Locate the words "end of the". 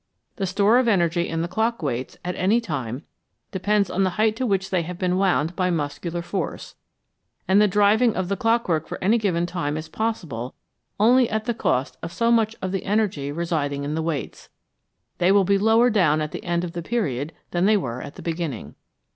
16.43-16.81